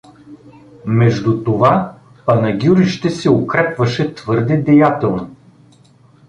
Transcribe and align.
Между 1.01 1.43
това 1.43 1.93
Панагюрище 2.25 3.09
се 3.09 3.29
укрепяваше 3.29 4.13
твърде 4.13 4.57
деятелно. 4.57 5.35